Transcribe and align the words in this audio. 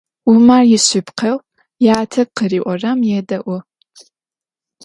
Умар 0.31 0.63
ишъыпкъэу 0.75 1.37
ятэ 1.99 2.21
къыриӏорэм 2.35 2.99
едэӏу. 3.17 3.59